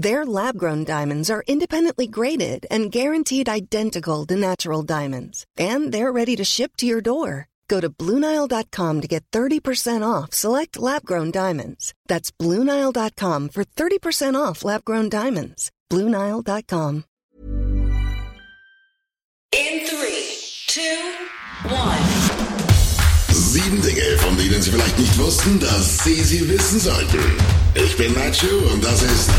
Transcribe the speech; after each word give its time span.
Their 0.00 0.24
lab 0.24 0.56
grown 0.56 0.84
diamonds 0.84 1.28
are 1.28 1.44
independently 1.46 2.06
graded 2.06 2.64
and 2.70 2.90
guaranteed 2.90 3.50
identical 3.50 4.24
to 4.28 4.34
natural 4.34 4.82
diamonds, 4.82 5.44
and 5.58 5.92
they're 5.92 6.10
ready 6.10 6.36
to 6.36 6.42
ship 6.42 6.72
to 6.78 6.86
your 6.86 7.02
door. 7.02 7.48
Go 7.68 7.82
to 7.82 7.90
Bluenile.com 7.90 9.00
to 9.02 9.06
get 9.06 9.30
30% 9.30 10.02
off 10.02 10.32
select 10.32 10.78
lab 10.78 11.04
grown 11.04 11.30
diamonds. 11.30 11.92
That's 12.08 12.30
Bluenile.com 12.30 13.50
for 13.50 13.62
30% 13.62 14.40
off 14.40 14.64
lab 14.64 14.86
grown 14.86 15.10
diamonds. 15.10 15.70
Bluenile.com. 15.90 17.04
In 19.52 19.84
three, 19.84 20.24
two, 20.66 21.00
one. 21.68 22.06
Sieben 23.28 23.82
Dinge, 23.82 24.16
von 24.18 24.34
denen 24.38 24.62
Sie 24.62 24.70
vielleicht 24.70 24.98
nicht 24.98 25.18
wussten, 25.18 25.58
dass 25.60 26.04
Sie 26.04 26.22
sie 26.22 26.48
wissen 26.48 26.80
sollten. 26.80 27.20
Ich 27.74 27.96
bin 27.96 28.14
Nacho 28.14 28.46
und 28.72 28.82
das 28.82 29.02
ist 29.02 29.30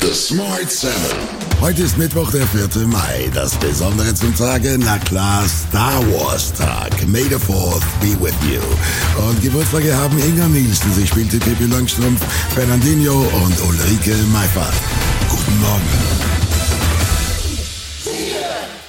The 0.00 0.14
Smart 0.14 0.70
Seven. 0.70 1.18
Heute 1.60 1.82
ist 1.82 1.98
Mittwoch, 1.98 2.30
der 2.30 2.46
4. 2.46 2.86
Mai. 2.86 3.30
Das 3.34 3.54
Besondere 3.56 4.14
zum 4.14 4.34
Tage, 4.34 4.78
na 4.78 4.96
klar, 4.96 5.44
Star 5.46 6.00
Wars 6.12 6.54
Tag. 6.54 7.06
May 7.06 7.24
the 7.24 7.34
4th 7.34 7.84
be 8.00 8.18
with 8.18 8.34
you. 8.50 8.62
Und 9.22 9.42
Geburtstage 9.42 9.94
haben 9.94 10.18
Inga 10.18 10.48
Nielsen, 10.48 10.90
sie 10.94 11.06
spielte 11.06 11.38
Pippi 11.38 11.66
Langstrumpf, 11.66 12.22
Fernandinho 12.54 13.12
und 13.12 13.60
Ulrike 13.68 14.16
Meifert. 14.32 14.72
Guten 15.28 15.60
Morgen. 15.60 16.29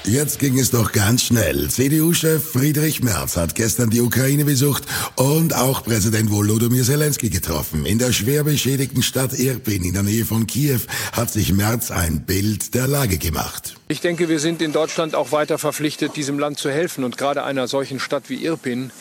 Jetzt 0.04 0.40
ging 0.40 0.58
es 0.58 0.72
doch 0.72 0.94
ganz 0.94 1.26
schnell. 1.26 1.70
CDU-Chef 1.70 2.44
Friedrich 2.44 3.04
Merz 3.04 3.38
hat 3.38 3.54
gestern 3.54 3.92
die 3.92 4.02
Ukraine 4.02 4.46
besucht 4.46 4.84
und 5.16 5.56
auch 5.56 5.84
Präsident 5.84 6.32
Volodymyr 6.32 6.84
Zelensky 6.84 7.30
getroffen. 7.30 7.86
In 7.86 8.00
der 8.00 8.12
schwer 8.12 8.44
beschädigten 8.44 9.04
Stadt 9.04 9.38
Irpin 9.38 9.84
in 9.84 9.94
der 9.94 10.02
Nähe 10.02 10.26
von 10.26 10.48
Kiew 10.48 10.80
hat 11.12 11.30
sich 11.30 11.54
Merz 11.54 11.92
ein 11.92 12.26
Bild 12.26 12.74
der 12.74 12.88
Lage 12.88 13.20
gemacht. 13.20 13.76
Ich 13.90 14.02
denke, 14.02 14.28
wir 14.28 14.40
sind 14.40 14.64
in 14.64 14.72
Deutschland 14.72 15.14
auch 15.14 15.32
weiter 15.32 15.60
verpflichtet, 15.60 16.16
diesem 16.16 16.40
Land 16.40 16.58
zu 16.58 16.72
helfen 16.72 17.04
und 17.04 17.20
gerade 17.20 17.44
einer 17.44 17.68
solchen 17.68 18.00
Stadt 18.00 18.24
wie 18.28 18.44
Irpin 18.44 18.92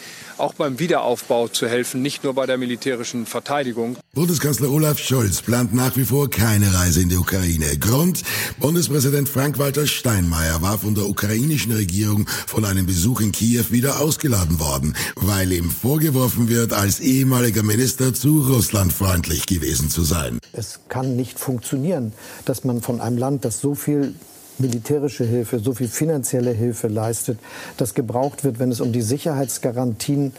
auch 0.40 0.54
beim 0.54 0.78
Wiederaufbau 0.78 1.48
zu 1.48 1.68
helfen, 1.68 2.02
nicht 2.02 2.24
nur 2.24 2.34
bei 2.34 2.46
der 2.46 2.58
militärischen 2.58 3.26
Verteidigung. 3.26 3.96
Bundeskanzler 4.14 4.70
Olaf 4.70 4.98
Scholz 4.98 5.42
plant 5.42 5.74
nach 5.74 5.96
wie 5.96 6.04
vor 6.04 6.30
keine 6.30 6.74
Reise 6.74 7.02
in 7.02 7.08
die 7.08 7.16
Ukraine. 7.16 7.78
Grund, 7.78 8.22
Bundespräsident 8.58 9.28
Frank-Walter 9.28 9.86
Steinmeier 9.86 10.62
war 10.62 10.78
von 10.78 10.94
der 10.94 11.08
ukrainischen 11.08 11.72
Regierung 11.72 12.26
von 12.46 12.64
einem 12.64 12.86
Besuch 12.86 13.20
in 13.20 13.32
Kiew 13.32 13.64
wieder 13.70 14.00
ausgeladen 14.00 14.58
worden, 14.58 14.96
weil 15.16 15.52
ihm 15.52 15.70
vorgeworfen 15.70 16.48
wird, 16.48 16.72
als 16.72 17.00
ehemaliger 17.00 17.62
Minister 17.62 18.14
zu 18.14 18.40
russlandfreundlich 18.42 19.46
gewesen 19.46 19.90
zu 19.90 20.02
sein. 20.02 20.38
Es 20.52 20.80
kann 20.88 21.16
nicht 21.16 21.38
funktionieren, 21.38 22.12
dass 22.44 22.64
man 22.64 22.82
von 22.82 23.00
einem 23.00 23.18
Land, 23.18 23.44
das 23.44 23.60
so 23.60 23.74
viel 23.74 24.14
militärische 24.60 25.24
Hilfe, 25.24 25.58
so 25.58 25.74
viel 25.74 25.88
finanzielle 25.88 26.52
Hilfe 26.52 26.88
leistet, 26.88 27.38
das 27.76 27.94
gebraucht 27.94 28.44
wird, 28.44 28.58
wenn 28.58 28.70
es 28.70 28.80
um 28.80 28.92
die 28.92 29.02
Sicherheitsgarantien 29.02 30.32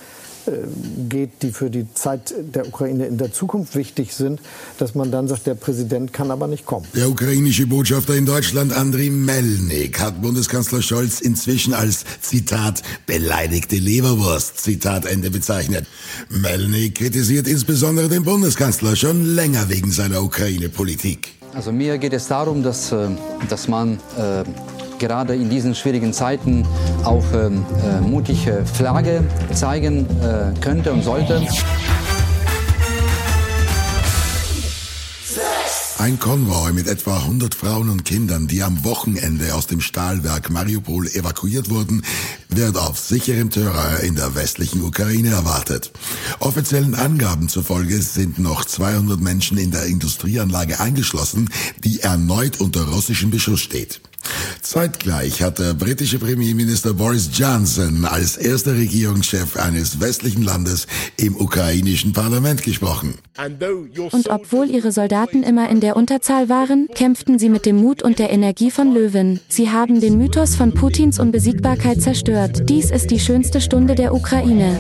äh, 0.48 0.52
geht, 1.08 1.44
die 1.44 1.52
für 1.52 1.70
die 1.70 1.86
Zeit 1.94 2.34
der 2.40 2.68
Ukraine 2.68 3.06
in 3.06 3.18
der 3.18 3.32
Zukunft 3.32 3.76
wichtig 3.76 4.14
sind, 4.14 4.42
dass 4.78 4.96
man 4.96 5.12
dann 5.12 5.28
sagt, 5.28 5.46
der 5.46 5.56
Präsident 5.56 6.14
kann 6.14 6.32
aber 6.32 6.48
nicht 6.48 6.66
kommen. 6.66 6.86
Der 6.96 7.10
ukrainische 7.10 7.68
Botschafter 7.68 8.16
in 8.16 8.26
Deutschland, 8.26 8.74
Andriy 8.74 9.10
Melnik, 9.10 10.00
hat 10.00 10.22
Bundeskanzler 10.22 10.82
Scholz 10.82 11.22
inzwischen 11.22 11.74
als, 11.74 12.06
Zitat, 12.22 12.82
beleidigte 13.06 13.76
Leberwurst, 13.76 14.60
Zitat 14.64 15.06
Ende 15.06 15.30
bezeichnet. 15.30 15.86
Melnik 16.30 16.96
kritisiert 16.96 17.48
insbesondere 17.48 18.10
den 18.10 18.24
Bundeskanzler 18.24 18.96
schon 18.96 19.36
länger 19.36 19.70
wegen 19.70 19.92
seiner 19.92 20.24
Ukraine-Politik. 20.24 21.41
Also 21.54 21.72
mir 21.72 21.98
geht 21.98 22.14
es 22.14 22.28
darum, 22.28 22.64
dass, 22.64 22.92
äh, 22.92 23.10
dass 23.50 23.68
man 23.68 24.00
äh, 24.18 24.44
gerade 25.00 25.36
in 25.36 25.50
diesen 25.50 25.76
schwierigen 25.76 26.14
Zeiten 26.14 26.66
auch 27.04 27.24
ähm, 27.34 27.66
äh, 27.84 28.00
mutige 28.00 28.64
Flagge 28.66 29.24
zeigen 29.54 30.06
äh, 30.22 30.58
könnte 30.62 30.94
und 30.94 31.04
sollte. 31.04 31.42
Ein 36.02 36.18
Konvoi 36.18 36.74
mit 36.74 36.88
etwa 36.88 37.18
100 37.18 37.54
Frauen 37.54 37.88
und 37.90 38.06
Kindern, 38.06 38.48
die 38.48 38.64
am 38.64 38.84
Wochenende 38.84 39.54
aus 39.54 39.68
dem 39.68 39.82
Stahlwerk 39.82 40.50
Mariupol 40.50 41.06
evakuiert 41.06 41.70
wurden, 41.70 42.02
wird 42.50 42.76
auf 42.76 42.98
sicherem 42.98 43.52
Terrain 43.52 44.04
in 44.04 44.16
der 44.16 44.34
westlichen 44.34 44.82
Ukraine 44.82 45.30
erwartet. 45.30 45.92
Offiziellen 46.40 46.96
Angaben 46.96 47.50
zufolge 47.50 48.02
sind 48.02 48.40
noch 48.40 48.66
200 48.66 49.22
Menschen 49.22 49.60
in 49.60 49.70
der 49.70 49.86
Industrieanlage 49.86 50.80
eingeschlossen, 50.80 51.52
die 51.84 52.00
erneut 52.00 52.60
unter 52.60 52.88
russischem 52.88 53.30
Beschuss 53.30 53.60
steht. 53.60 54.02
Zeitgleich 54.62 55.42
hat 55.42 55.60
der 55.60 55.74
britische 55.74 56.20
Premierminister 56.20 56.94
Boris 56.94 57.30
Johnson 57.34 58.06
als 58.06 58.38
erster 58.38 58.74
Regierungschef 58.76 59.58
eines 59.58 60.00
westlichen 60.00 60.44
Landes 60.44 60.88
im 61.18 61.36
ukrainischen 61.36 62.14
Parlament 62.14 62.64
gesprochen. 62.64 63.16
Und 64.12 64.30
obwohl 64.30 64.70
ihre 64.70 64.92
Soldaten 64.92 65.42
immer 65.44 65.70
in 65.70 65.80
der 65.80 65.96
Unterzahl 65.96 66.48
waren, 66.48 66.88
kämpften 66.94 67.40
sie 67.40 67.50
mit 67.50 67.66
dem 67.66 67.78
Mut 67.78 68.04
und 68.04 68.20
der 68.20 68.32
Energie 68.32 68.70
von 68.70 68.94
Löwen. 68.94 69.40
Sie 69.48 69.72
haben 69.72 70.00
den 70.00 70.18
Mythos 70.18 70.56
von 70.56 70.74
Putins 70.74 71.20
Unbesiegbarkeit 71.20 72.02
zerstört. 72.02 72.70
Dies 72.70 72.92
ist 72.92 73.10
die 73.10 73.20
schönste 73.20 73.62
Stunde 73.62 73.96
der 73.96 74.14
Ukraine. 74.14 74.80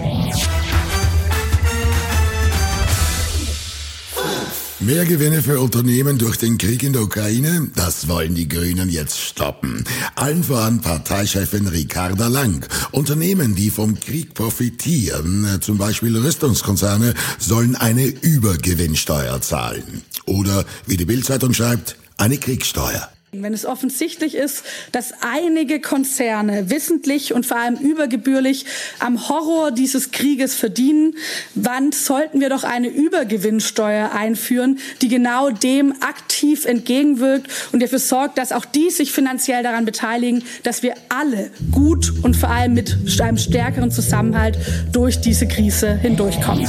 Mehr 4.83 5.05
Gewinne 5.05 5.43
für 5.43 5.59
Unternehmen 5.59 6.17
durch 6.17 6.37
den 6.37 6.57
Krieg 6.57 6.81
in 6.81 6.93
der 6.93 7.03
Ukraine, 7.03 7.69
das 7.75 8.07
wollen 8.07 8.33
die 8.33 8.47
Grünen 8.47 8.89
jetzt 8.89 9.19
stoppen. 9.19 9.83
Allen 10.15 10.43
voran 10.43 10.81
Parteichefin 10.81 11.67
Ricarda 11.67 12.27
Lang. 12.27 12.65
Unternehmen, 12.89 13.53
die 13.53 13.69
vom 13.69 13.99
Krieg 13.99 14.33
profitieren, 14.33 15.59
zum 15.61 15.77
Beispiel 15.77 16.17
Rüstungskonzerne, 16.17 17.13
sollen 17.37 17.75
eine 17.75 18.05
Übergewinnsteuer 18.05 19.39
zahlen. 19.41 20.01
Oder, 20.25 20.65
wie 20.87 20.97
die 20.97 21.05
Bildzeitung 21.05 21.53
schreibt, 21.53 21.95
eine 22.17 22.39
Kriegssteuer. 22.39 23.07
Wenn 23.33 23.53
es 23.53 23.65
offensichtlich 23.65 24.35
ist, 24.35 24.63
dass 24.91 25.13
einige 25.21 25.79
Konzerne 25.79 26.69
wissentlich 26.69 27.33
und 27.33 27.45
vor 27.45 27.55
allem 27.55 27.75
übergebührlich 27.75 28.65
am 28.99 29.29
Horror 29.29 29.71
dieses 29.71 30.11
Krieges 30.11 30.53
verdienen, 30.53 31.15
wann 31.55 31.93
sollten 31.93 32.41
wir 32.41 32.49
doch 32.49 32.65
eine 32.65 32.89
Übergewinnsteuer 32.89 34.11
einführen, 34.11 34.79
die 35.01 35.07
genau 35.07 35.49
dem 35.49 35.93
aktiv 36.01 36.65
entgegenwirkt 36.65 37.49
und 37.71 37.81
dafür 37.81 37.99
sorgt, 37.99 38.37
dass 38.37 38.51
auch 38.51 38.65
die 38.65 38.89
sich 38.89 39.13
finanziell 39.13 39.63
daran 39.63 39.85
beteiligen, 39.85 40.43
dass 40.63 40.83
wir 40.83 40.95
alle 41.07 41.51
gut 41.71 42.11
und 42.23 42.35
vor 42.35 42.49
allem 42.49 42.73
mit 42.73 42.97
einem 43.21 43.37
stärkeren 43.37 43.91
Zusammenhalt 43.91 44.57
durch 44.91 45.21
diese 45.21 45.47
Krise 45.47 45.95
hindurchkommen. 45.95 46.67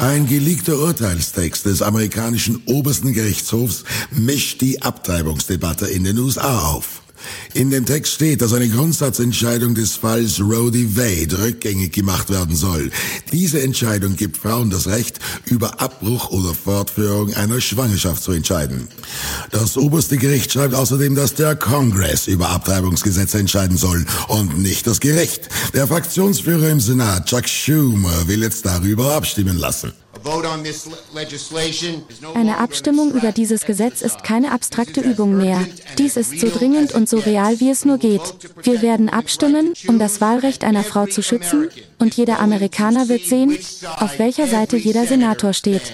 Ein 0.00 0.28
geleakter 0.28 0.78
Urteilstext 0.78 1.66
des 1.66 1.82
amerikanischen 1.82 2.62
obersten 2.66 3.12
Gerichtshofs 3.12 3.82
mischt 4.12 4.60
die 4.60 4.80
Abtreibungsdebatte 4.80 5.88
in 5.88 6.04
den 6.04 6.16
USA 6.18 6.60
auf. 6.68 7.02
In 7.54 7.70
dem 7.70 7.86
Text 7.86 8.14
steht, 8.14 8.42
dass 8.42 8.52
eine 8.52 8.68
Grundsatzentscheidung 8.68 9.74
des 9.74 9.96
Falls 9.96 10.40
Roe 10.40 10.72
v. 10.72 10.96
Wade 10.96 11.38
rückgängig 11.38 11.92
gemacht 11.92 12.30
werden 12.30 12.56
soll. 12.56 12.90
Diese 13.32 13.62
Entscheidung 13.62 14.16
gibt 14.16 14.36
Frauen 14.36 14.70
das 14.70 14.86
Recht, 14.86 15.18
über 15.46 15.80
Abbruch 15.80 16.30
oder 16.30 16.54
Fortführung 16.54 17.34
einer 17.34 17.60
Schwangerschaft 17.60 18.22
zu 18.22 18.32
entscheiden. 18.32 18.88
Das 19.50 19.76
oberste 19.76 20.16
Gericht 20.16 20.52
schreibt 20.52 20.74
außerdem, 20.74 21.14
dass 21.14 21.34
der 21.34 21.56
Kongress 21.56 22.26
über 22.26 22.50
Abtreibungsgesetze 22.50 23.38
entscheiden 23.38 23.76
soll 23.76 24.04
und 24.28 24.58
nicht 24.58 24.86
das 24.86 25.00
Gericht. 25.00 25.48
Der 25.74 25.86
Fraktionsführer 25.86 26.68
im 26.70 26.80
Senat, 26.80 27.26
Chuck 27.26 27.48
Schumer, 27.48 28.26
will 28.28 28.42
jetzt 28.42 28.64
darüber 28.66 29.14
abstimmen 29.14 29.58
lassen. 29.58 29.92
Eine 32.34 32.58
Abstimmung 32.58 33.12
über 33.12 33.32
dieses 33.32 33.64
Gesetz 33.64 34.02
ist 34.02 34.24
keine 34.24 34.52
abstrakte 34.52 35.00
Übung 35.00 35.36
mehr. 35.36 35.66
Dies 35.98 36.16
ist 36.16 36.38
so 36.40 36.48
dringend 36.48 36.94
und 36.94 37.08
so 37.08 37.18
real, 37.18 37.60
wie 37.60 37.70
es 37.70 37.84
nur 37.84 37.98
geht. 37.98 38.34
Wir 38.62 38.82
werden 38.82 39.08
abstimmen, 39.08 39.74
um 39.86 39.98
das 39.98 40.20
Wahlrecht 40.20 40.64
einer 40.64 40.84
Frau 40.84 41.06
zu 41.06 41.22
schützen, 41.22 41.70
und 41.98 42.14
jeder 42.14 42.40
Amerikaner 42.40 43.08
wird 43.08 43.22
sehen, 43.24 43.58
auf 43.98 44.18
welcher 44.18 44.46
Seite 44.46 44.76
jeder 44.76 45.06
Senator 45.06 45.52
steht. 45.52 45.92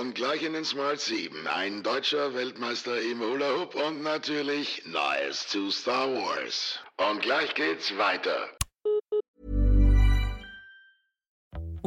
Und 0.00 0.14
gleich 0.14 0.42
in 0.42 0.52
den 0.52 0.64
Smart 0.64 1.00
7 1.00 1.46
ein 1.46 1.82
deutscher 1.82 2.34
Weltmeister 2.34 3.00
im 3.00 3.20
Hula 3.20 3.58
Hoop 3.58 3.74
und 3.74 4.02
natürlich 4.02 4.82
Neues 4.86 5.46
zu 5.46 5.70
Star 5.70 6.12
Wars. 6.12 6.78
Und 6.96 7.22
gleich 7.22 7.54
geht's 7.54 7.96
weiter. 7.96 8.48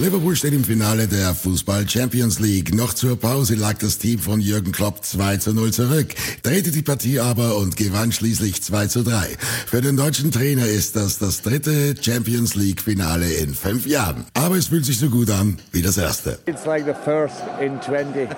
Liverpool 0.00 0.34
steht 0.34 0.54
im 0.54 0.64
Finale 0.64 1.06
der 1.06 1.34
Fußball 1.34 1.86
Champions 1.86 2.38
League. 2.40 2.74
Noch 2.74 2.94
zur 2.94 3.20
Pause 3.20 3.54
lag 3.54 3.74
das 3.74 3.98
Team 3.98 4.18
von 4.18 4.40
Jürgen 4.40 4.72
Klopp 4.72 5.04
2 5.04 5.36
zu 5.36 5.52
0 5.52 5.74
zurück, 5.74 6.14
drehte 6.42 6.70
die 6.70 6.80
Partie 6.80 7.20
aber 7.20 7.58
und 7.58 7.76
gewann 7.76 8.10
schließlich 8.10 8.62
2 8.62 8.86
zu 8.86 9.02
3. 9.02 9.36
Für 9.66 9.82
den 9.82 9.98
deutschen 9.98 10.32
Trainer 10.32 10.64
ist 10.64 10.96
das 10.96 11.18
das 11.18 11.42
dritte 11.42 11.94
Champions 12.00 12.54
League 12.54 12.80
Finale 12.80 13.30
in 13.30 13.54
fünf 13.54 13.86
Jahren. 13.86 14.24
Aber 14.32 14.56
es 14.56 14.68
fühlt 14.68 14.86
sich 14.86 14.98
so 14.98 15.10
gut 15.10 15.30
an 15.30 15.58
wie 15.70 15.82
das 15.82 15.98
erste. 15.98 16.38
It's 16.46 16.64
like 16.64 16.86
the 16.86 16.94
first 17.04 17.36
in 17.60 17.78
20. 17.82 18.30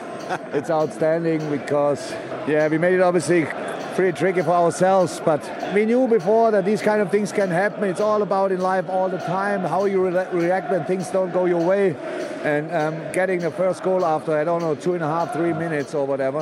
It's 0.53 0.69
outstanding 0.69 1.41
because, 1.49 2.01
yeah, 2.49 2.69
we 2.69 2.77
made 2.77 2.97
it 2.97 3.03
obviously 3.03 3.47
pretty 3.95 4.17
tricky 4.17 4.43
for 4.43 4.53
ourselves, 4.53 5.21
but 5.25 5.41
we 5.75 5.85
knew 5.85 6.07
before 6.09 6.51
that 6.51 6.65
these 6.65 6.83
kind 6.83 7.01
of 7.01 7.11
things 7.11 7.33
can 7.33 7.51
happen. 7.51 7.85
It's 7.85 8.01
all 8.01 8.23
about 8.23 8.53
in 8.53 8.61
life 8.61 8.89
all 8.89 9.09
the 9.09 9.19
time, 9.19 9.61
how 9.61 9.85
you 9.85 10.09
re 10.09 10.27
react 10.33 10.71
when 10.71 10.85
things 10.85 11.11
don't 11.11 11.33
go 11.33 11.45
your 11.47 11.65
way. 11.65 11.95
And 12.45 12.71
um, 12.73 13.13
getting 13.13 13.41
the 13.41 13.51
first 13.51 13.83
goal 13.83 14.05
after, 14.05 14.37
I 14.37 14.45
don't 14.45 14.61
know, 14.61 14.75
two 14.75 14.95
and 14.95 15.03
a 15.03 15.07
half, 15.07 15.33
three 15.33 15.53
minutes 15.53 15.95
or 15.95 16.07
whatever, 16.07 16.41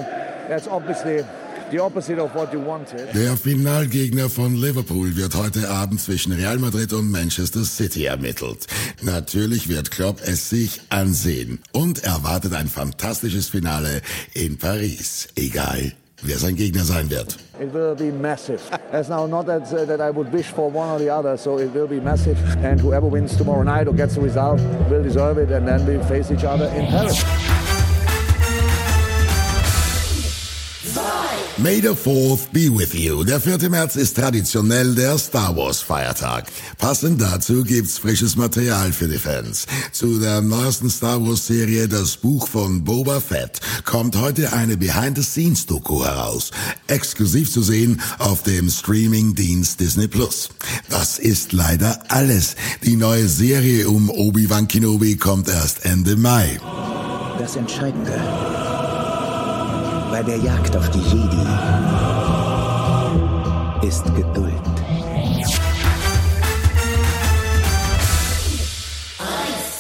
that's 0.48 0.66
obviously 0.66 1.24
the 1.70 1.78
opposite 1.78 2.18
of 2.18 2.34
what 2.34 2.52
you 2.52 2.60
wanted. 2.60 3.12
Der 3.14 3.36
Finalgegner 3.36 4.28
von 4.28 4.56
Liverpool 4.56 5.16
wird 5.16 5.34
heute 5.34 5.68
Abend 5.68 6.00
zwischen 6.00 6.32
Real 6.32 6.58
Madrid 6.58 6.92
und 6.92 7.10
Manchester 7.10 7.64
City 7.64 8.06
ermittelt. 8.06 8.66
Natürlich 9.02 9.68
wird 9.68 9.90
Klopp 9.90 10.20
es 10.24 10.50
sich 10.50 10.80
ansehen 10.88 11.60
und 11.72 12.02
erwartet 12.04 12.54
ein 12.54 12.68
fantastisches 12.68 13.48
Finale 13.48 14.02
in 14.34 14.56
Paris, 14.56 15.28
egal 15.36 15.92
wer 16.22 16.38
sein 16.38 16.56
Gegner 16.56 16.84
sein 16.84 17.10
wird. 17.10 17.36
It 17.60 17.72
will 17.74 17.94
be 17.94 18.10
massive. 18.10 18.60
As 18.92 19.08
now, 19.08 19.26
not 19.26 19.46
that, 19.46 19.72
uh, 19.72 19.84
that 19.84 20.00
I 20.00 20.10
would 20.10 20.32
wish 20.32 20.46
for 20.46 20.70
one 20.70 20.88
or 20.88 20.98
the 20.98 21.10
other, 21.10 21.36
so 21.36 21.58
it 21.58 21.74
will 21.74 21.86
be 21.86 22.00
massive. 22.00 22.38
And 22.64 22.80
whoever 22.80 23.06
wins 23.06 23.36
tomorrow 23.36 23.62
night 23.62 23.86
or 23.86 23.94
gets 23.94 24.14
the 24.14 24.22
result 24.22 24.60
will 24.88 25.02
deserve 25.02 25.38
it, 25.38 25.50
and 25.50 25.66
then 25.66 25.86
we 25.86 26.02
face 26.04 26.30
each 26.30 26.44
other 26.44 26.66
in 26.74 26.86
Paris. 26.86 27.22
May 31.58 31.80
the 31.80 31.88
4th 31.94 32.52
be 32.52 32.70
with 32.70 32.94
you. 32.94 33.22
Der 33.24 33.40
4. 33.40 33.68
März 33.68 33.96
ist 33.96 34.16
traditionell 34.16 34.94
der 34.94 35.18
Star 35.18 35.54
Wars 35.56 35.82
Feiertag. 35.82 36.46
Passend 36.78 37.20
dazu 37.20 37.64
gibt's 37.64 37.98
frisches 37.98 38.36
Material 38.36 38.92
für 38.92 39.08
die 39.08 39.18
Fans. 39.18 39.66
Zu 39.92 40.18
der 40.20 40.40
neuesten 40.40 40.88
Star 40.88 41.20
Wars 41.20 41.46
Serie 41.46 41.86
Das 41.88 42.16
Buch 42.16 42.46
von 42.48 42.82
Boba 42.84 43.20
Fett 43.20 43.60
kommt 43.84 44.16
heute 44.16 44.52
eine 44.52 44.76
Behind-the-Scenes-Doku 44.76 46.04
heraus. 46.04 46.50
Exklusiv 46.86 47.52
zu 47.52 47.62
sehen 47.62 48.00
auf 48.18 48.42
dem 48.42 48.70
Streaming-Dienst 48.70 49.80
Disney 49.80 50.08
Plus. 50.08 50.48
Das 50.88 51.18
ist 51.18 51.52
leider 51.52 51.98
alles. 52.08 52.56
Die 52.84 52.96
neue 52.96 53.28
Serie 53.28 53.88
um 53.88 54.08
Obi-Wan 54.08 54.66
Kenobi 54.68 55.16
kommt 55.16 55.48
erst 55.48 55.84
Ende 55.84 56.16
Mai. 56.16 56.58
Das 57.38 57.56
Entscheidende 57.56 58.12
bei 60.20 60.26
der 60.26 60.36
Jagd 60.36 60.76
auf 60.76 60.90
die 60.90 60.98
Jedi 60.98 61.46
ist 63.88 64.04
Geduld. 64.14 64.52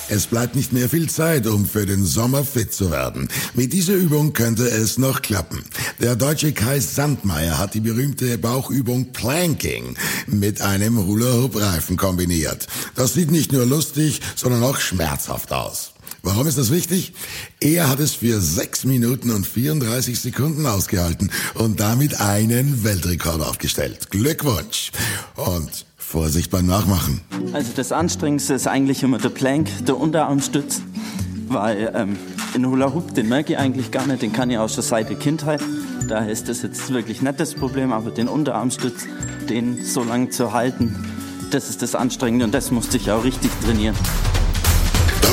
Es 0.08 0.26
bleibt 0.26 0.56
nicht 0.56 0.72
mehr 0.72 0.88
viel 0.88 1.10
Zeit, 1.10 1.46
um 1.46 1.66
für 1.66 1.84
den 1.84 2.06
Sommer 2.06 2.42
fit 2.42 2.72
zu 2.72 2.90
werden. 2.90 3.28
Mit 3.52 3.74
dieser 3.74 3.92
Übung 3.92 4.32
könnte 4.32 4.66
es 4.66 4.96
noch 4.96 5.20
klappen. 5.20 5.62
Der 6.00 6.16
deutsche 6.16 6.54
Kai 6.54 6.80
Sandmeier 6.80 7.58
hat 7.58 7.74
die 7.74 7.80
berühmte 7.80 8.38
Bauchübung 8.38 9.12
Planking 9.12 9.94
mit 10.26 10.62
einem 10.62 11.06
Hula-Hoop-Reifen 11.06 11.98
kombiniert. 11.98 12.66
Das 12.94 13.12
sieht 13.12 13.30
nicht 13.30 13.52
nur 13.52 13.66
lustig, 13.66 14.22
sondern 14.36 14.62
auch 14.62 14.78
schmerzhaft 14.78 15.52
aus. 15.52 15.92
Warum 16.22 16.46
ist 16.46 16.58
das 16.58 16.70
wichtig? 16.70 17.14
Er 17.60 17.88
hat 17.88 18.00
es 18.00 18.14
für 18.14 18.40
6 18.40 18.84
Minuten 18.84 19.30
und 19.30 19.46
34 19.46 20.20
Sekunden 20.20 20.66
ausgehalten 20.66 21.30
und 21.54 21.80
damit 21.80 22.20
einen 22.20 22.84
Weltrekord 22.84 23.40
aufgestellt. 23.40 24.10
Glückwunsch! 24.10 24.92
Und 25.36 25.86
Vorsicht 25.96 26.50
beim 26.50 26.66
Nachmachen. 26.66 27.20
Also 27.52 27.70
das 27.74 27.92
Anstrengendste 27.92 28.54
ist 28.54 28.66
eigentlich 28.66 29.02
immer 29.02 29.18
der 29.18 29.28
Plank, 29.28 29.68
der 29.86 29.96
Unterarmstütz, 29.96 30.82
weil 31.48 31.92
ähm, 31.94 32.16
in 32.54 32.66
Hula 32.66 32.92
Hoop, 32.92 33.14
den 33.14 33.28
merke 33.28 33.52
ich 33.52 33.58
eigentlich 33.58 33.90
gar 33.90 34.06
nicht, 34.06 34.20
den 34.20 34.32
kann 34.32 34.50
ich 34.50 34.58
aus 34.58 34.74
der 34.74 34.82
Seite 34.82 35.14
Kindheit. 35.14 35.62
Daher 36.08 36.30
ist 36.30 36.48
das 36.48 36.62
jetzt 36.62 36.92
wirklich 36.92 37.22
nicht 37.22 37.38
das 37.38 37.54
Problem, 37.54 37.92
aber 37.92 38.10
den 38.10 38.28
Unterarmstütz, 38.28 39.06
den 39.48 39.84
so 39.84 40.02
lange 40.02 40.30
zu 40.30 40.52
halten, 40.52 40.96
das 41.50 41.70
ist 41.70 41.82
das 41.82 41.94
Anstrengende 41.94 42.44
und 42.44 42.52
das 42.52 42.70
musste 42.70 42.96
ich 42.96 43.10
auch 43.10 43.24
richtig 43.24 43.50
trainieren. 43.64 43.96